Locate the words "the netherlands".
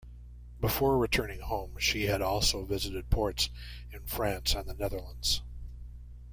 4.67-5.43